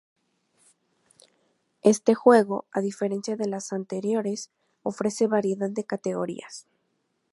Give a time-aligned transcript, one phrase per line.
[1.83, 4.49] Este juego, a diferencia de los anteriores,
[4.81, 6.65] ofrece variedad de categorías.